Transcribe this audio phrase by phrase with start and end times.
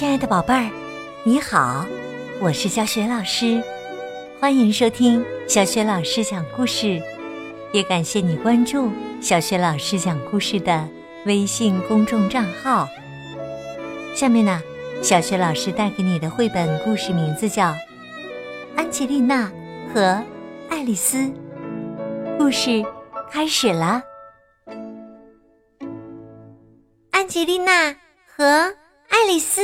[0.00, 0.70] 亲爱的宝贝儿，
[1.24, 1.84] 你好，
[2.40, 3.62] 我是小雪老师，
[4.40, 6.98] 欢迎收听小雪老师讲故事，
[7.70, 8.90] 也感谢你关注
[9.20, 10.88] 小雪老师讲故事的
[11.26, 12.88] 微信公众账号。
[14.14, 14.62] 下面呢，
[15.02, 17.64] 小雪老师带给你的绘本故事名字叫
[18.76, 19.52] 《安吉丽娜
[19.92, 20.24] 和
[20.70, 21.18] 爱丽丝》，
[22.38, 22.82] 故事
[23.30, 24.02] 开始了。
[27.10, 27.94] 安吉丽娜
[28.24, 28.74] 和
[29.10, 29.60] 爱丽丝。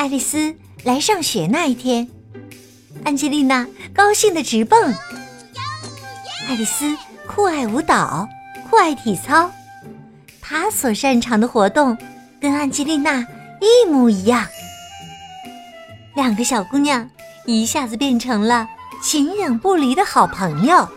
[0.00, 2.08] 爱丽丝来上学那一天，
[3.04, 4.94] 安吉丽娜高兴的直蹦。
[6.48, 8.26] 爱丽丝酷爱舞蹈，
[8.70, 9.50] 酷爱体操，
[10.40, 11.98] 她所擅长的活动
[12.40, 13.26] 跟安吉丽娜
[13.60, 14.46] 一模一样。
[16.14, 17.10] 两个小姑娘
[17.44, 18.66] 一下子变成了
[19.02, 20.88] 形影不离的好朋友。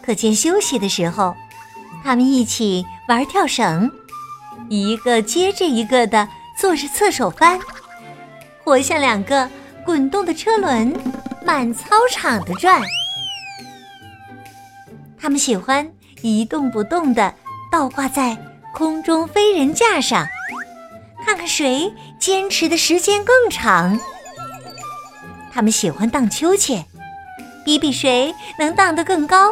[0.00, 1.34] 课间休息的时候，
[2.04, 3.90] 他们一起玩跳绳，
[4.68, 6.28] 一个接着一个的。
[6.62, 7.58] 做着侧手翻，
[8.62, 9.50] 活像两个
[9.84, 10.94] 滚动的车轮，
[11.44, 12.80] 满操场的转。
[15.20, 17.34] 他们喜欢一动不动的
[17.72, 18.38] 倒挂在
[18.72, 20.24] 空中飞人架上，
[21.26, 23.98] 看看谁坚持的时间更长。
[25.52, 26.86] 他们喜欢荡秋千，
[27.64, 29.50] 比比谁能荡得更高，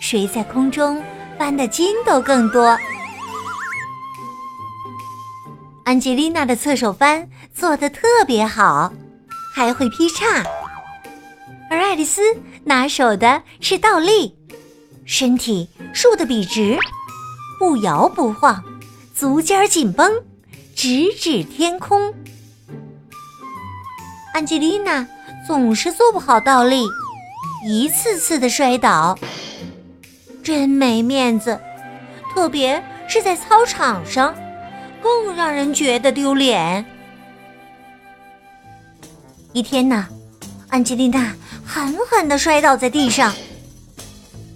[0.00, 1.02] 谁在空中
[1.36, 2.78] 翻的筋斗更多。
[5.86, 8.92] 安吉丽娜的侧手翻做得特别好，
[9.54, 10.42] 还会劈叉；
[11.70, 12.20] 而爱丽丝
[12.64, 14.34] 拿手的是倒立，
[15.04, 16.76] 身体竖得笔直，
[17.60, 18.64] 不摇不晃，
[19.14, 20.12] 足尖紧绷，
[20.74, 22.12] 直指天空。
[24.34, 25.06] 安吉丽娜
[25.46, 26.82] 总是做不好倒立，
[27.64, 29.16] 一次次的摔倒，
[30.42, 31.60] 真没面子，
[32.34, 34.34] 特别是在操场上。
[35.06, 36.84] 更让人觉得丢脸。
[39.52, 40.08] 一天呢，
[40.68, 41.32] 安吉丽娜
[41.64, 43.32] 狠狠的摔倒在地上，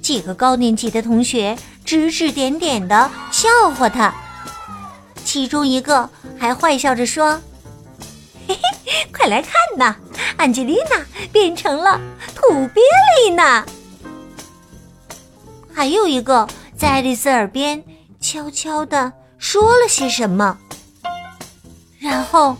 [0.03, 4.12] 几个高年级的同学指指点点的笑话她，
[5.25, 7.41] 其中一个还坏笑着说
[8.49, 9.94] ：“嘿嘿，快来看呐，
[10.37, 12.00] 安吉丽娜变成了
[12.34, 12.82] 土鳖
[13.22, 13.65] 丽娜。”
[15.72, 17.84] 还有一个在爱丽丝耳边
[18.21, 19.12] 悄悄的。
[19.41, 20.56] 说了些什么？
[21.99, 22.56] 然后，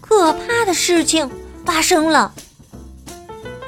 [0.00, 1.28] 可怕的事情
[1.64, 2.32] 发生了。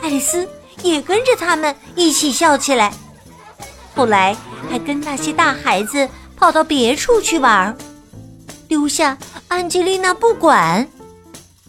[0.03, 0.47] 爱丽丝
[0.83, 2.93] 也跟着他们一起笑起来。
[3.94, 4.37] 后来，
[4.71, 7.77] 还跟那些大孩子跑到别处去玩，
[8.69, 9.16] 留下
[9.49, 10.87] 安吉丽娜不管，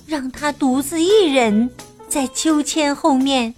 [0.05, 1.73] 让她独自一人
[2.09, 3.55] 在秋千后面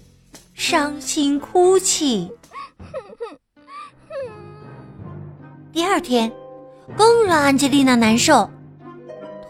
[0.54, 2.32] 伤心哭泣。
[5.74, 6.32] 第二天。
[6.96, 8.50] 更让安吉丽娜难受，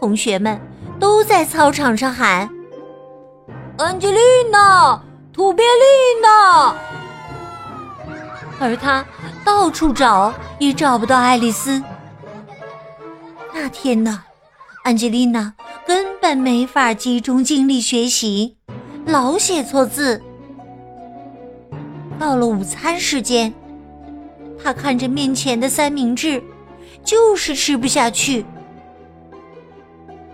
[0.00, 0.60] 同学们
[0.98, 2.48] 都在操场上喊
[3.78, 4.18] ：“安吉丽
[4.50, 5.00] 娜，
[5.32, 6.74] 土鳖丽娜。”
[8.60, 9.04] 而她
[9.44, 11.82] 到处找也找不到爱丽丝。
[13.54, 14.24] 那天呢，
[14.82, 15.54] 安吉丽娜
[15.86, 18.56] 根本没法集中精力学习，
[19.06, 20.20] 老写错字。
[22.18, 23.54] 到了午餐时间，
[24.62, 26.42] 她看着面前的三明治。
[27.04, 28.44] 就是吃不下去。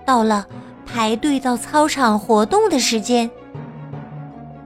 [0.05, 0.47] 到了
[0.85, 3.31] 排队到操场活动的时间，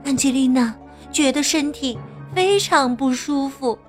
[0.03, 0.75] 安吉丽娜
[1.11, 1.97] 觉得身体
[2.35, 3.79] 非常不舒服，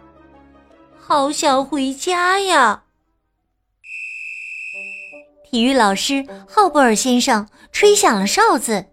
[0.98, 2.84] 好想回家呀。
[5.50, 8.86] 体育老师浩布尔先生吹响了哨子，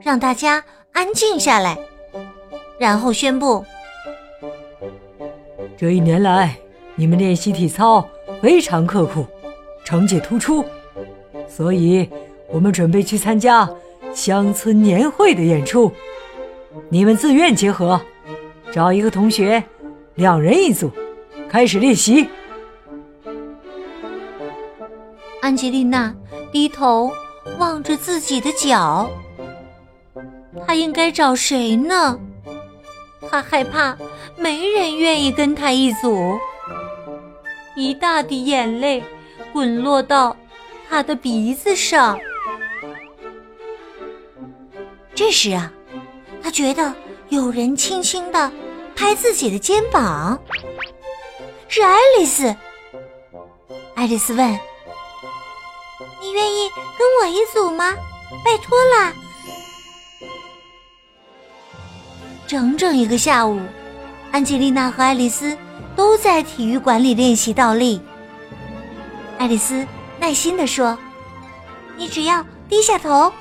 [0.00, 1.76] 让大家安静下来，
[2.78, 3.64] 然后宣布：
[5.76, 6.56] 这一年来，
[6.94, 8.08] 你们练习体操。
[8.40, 9.26] 非常刻苦，
[9.84, 10.64] 成绩突出，
[11.48, 12.08] 所以
[12.48, 13.68] 我们准备去参加
[14.14, 15.90] 乡村年会的演出。
[16.88, 18.00] 你们自愿结合，
[18.72, 19.62] 找一个同学，
[20.14, 20.90] 两人一组，
[21.48, 22.28] 开始练习。
[25.40, 26.14] 安吉丽娜
[26.52, 27.10] 低头
[27.58, 29.10] 望着自己的脚，
[30.66, 32.18] 她应该找谁呢？
[33.30, 33.96] 她害怕
[34.36, 36.38] 没人愿意跟她一组。
[37.78, 39.00] 一大滴眼泪
[39.52, 40.36] 滚落到
[40.90, 42.18] 他的鼻子上。
[45.14, 45.72] 这时啊，
[46.42, 46.92] 他觉得
[47.28, 48.50] 有人轻轻的
[48.96, 50.42] 拍自己的肩膀，
[51.68, 52.52] 是爱丽丝。
[53.94, 54.58] 爱丽丝问
[56.20, 57.94] ：“你愿意跟我一组吗？
[58.44, 59.12] 拜托了。”
[62.44, 63.60] 整整一个下午，
[64.32, 65.56] 安吉丽娜和爱丽丝。
[65.98, 68.00] 都在体育馆里练习倒立。
[69.36, 69.84] 爱丽丝
[70.20, 70.96] 耐心地说
[71.98, 73.32] ：“你只要低下头，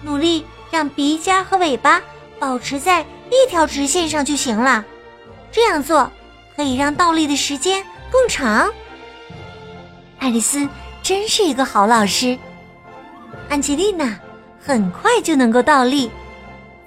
[0.00, 2.00] 努力让鼻尖和尾巴
[2.38, 4.82] 保持在一条直线上就行了。
[5.52, 6.10] 这样做
[6.56, 8.72] 可以让倒立的时间更长。”
[10.20, 10.66] 爱丽丝
[11.02, 12.38] 真是一个好老师。
[13.50, 14.18] 安吉丽娜
[14.58, 16.10] 很快就能够倒立，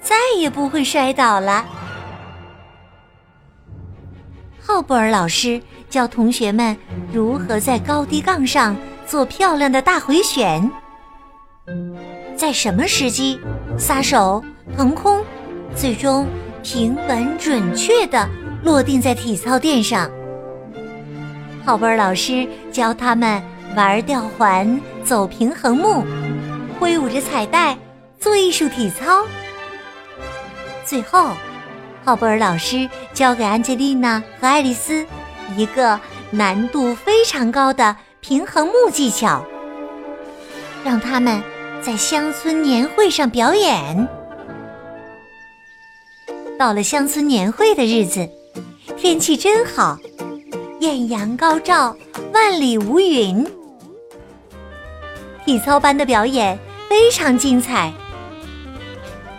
[0.02, 1.64] 再也不会摔倒了。
[4.66, 6.76] 浩布尔老师教同学们
[7.12, 8.74] 如何在高低杠上
[9.06, 10.72] 做漂亮的大回旋，
[12.38, 13.38] 在什么时机
[13.78, 14.42] 撒手
[14.78, 15.22] 腾空，
[15.76, 16.26] 最终
[16.64, 18.30] 平稳准确地
[18.64, 20.10] 落定在体操垫上。
[21.66, 23.44] 浩布尔老师教他们
[23.76, 26.06] 玩吊环、走平衡木、
[26.80, 27.78] 挥舞着彩带
[28.18, 29.26] 做艺术体操。
[30.86, 31.32] 最后。
[32.06, 35.06] 浩布尔老师教给安吉丽娜和爱丽丝
[35.56, 36.00] 一个
[36.32, 39.46] 难度非常高的平衡木技巧，
[40.84, 41.42] 让他们
[41.82, 44.08] 在乡村年会上表演。
[46.58, 48.28] 到了乡村年会的日子，
[48.98, 49.98] 天气真好，
[50.80, 51.96] 艳阳高照，
[52.34, 53.46] 万里无云。
[55.46, 56.58] 体操班的表演
[56.90, 57.92] 非常精彩，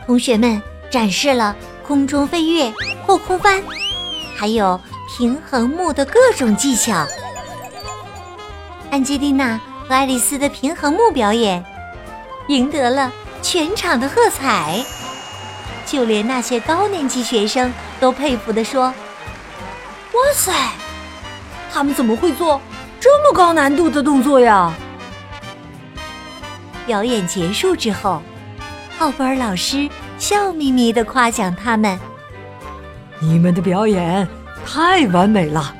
[0.06, 1.56] 同学们展示了。
[1.86, 2.72] 空中飞跃、
[3.06, 3.62] 后空翻，
[4.34, 7.06] 还有平衡木的各种技巧。
[8.90, 11.62] 安吉丽娜和爱丽丝的平衡木表演
[12.48, 14.82] 赢得了全场的喝彩，
[15.84, 17.70] 就连那些高年级学生
[18.00, 18.84] 都佩服地说
[20.12, 20.52] ：“哇塞，
[21.70, 22.58] 他们怎么会做
[22.98, 24.72] 这么高难度的动作呀？”
[26.86, 28.22] 表演结束之后，
[29.00, 29.86] 奥布尔老师。
[30.18, 31.98] 笑眯眯的夸奖他们
[33.20, 34.26] ：“你们的表演
[34.64, 35.74] 太完美了，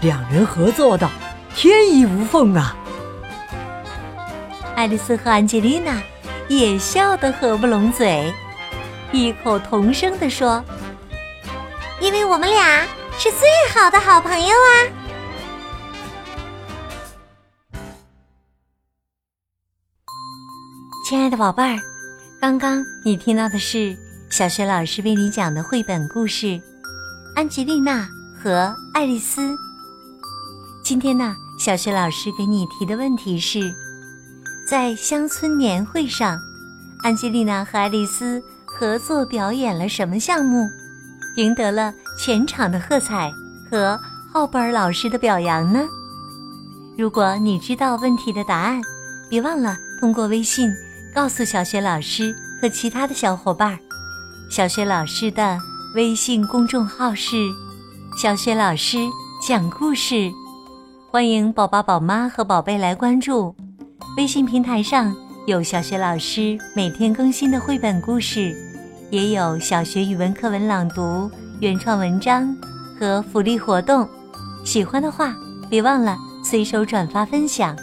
[0.00, 1.08] 两人合作的
[1.54, 2.76] 天衣无缝啊！”
[4.76, 6.02] 爱丽丝和安吉丽娜
[6.48, 8.32] 也笑得合不拢嘴，
[9.12, 10.62] 异口同声地说
[12.00, 12.82] ：“因为我们俩
[13.16, 14.68] 是最好的好朋友啊！”
[21.08, 21.91] 亲爱的宝贝儿。
[22.42, 23.96] 刚刚你听到的是
[24.28, 26.46] 小学老师为你讲的绘本故事
[27.36, 28.04] 《安吉丽娜
[28.36, 29.52] 和爱丽丝》。
[30.82, 33.72] 今天呢，小学老师给你提的问题是：
[34.66, 36.36] 在乡村年会上，
[37.04, 40.68] 安吉丽娜和爱丽丝合作表演了什么项目，
[41.36, 43.32] 赢得了全场的喝彩
[43.70, 43.96] 和
[44.32, 45.86] 浩布尔老师的表扬呢？
[46.98, 48.82] 如果你知道问题的答案，
[49.30, 50.68] 别忘了通过微信。
[51.14, 53.78] 告诉小雪老师和其他的小伙伴，
[54.50, 55.58] 小雪老师的
[55.94, 57.36] 微信公众号是
[58.16, 58.96] “小雪老师
[59.46, 60.32] 讲故事”，
[61.12, 63.54] 欢迎宝宝、宝妈和宝贝来关注。
[64.16, 65.14] 微信平台上
[65.46, 68.56] 有小雪老师每天更新的绘本故事，
[69.10, 71.30] 也有小学语文课文朗读、
[71.60, 72.56] 原创文章
[72.98, 74.08] 和福利活动。
[74.64, 75.36] 喜欢的话，
[75.68, 77.76] 别忘了随手转发分享。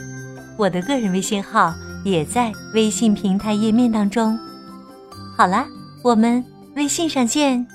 [0.58, 1.76] 我的个人微信号。
[2.04, 4.38] 也在微信平台页面当中。
[5.38, 5.66] 好啦，
[6.04, 6.44] 我们
[6.75, 7.66] 微信上见。